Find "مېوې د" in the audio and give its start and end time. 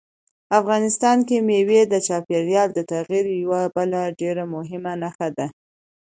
1.47-1.95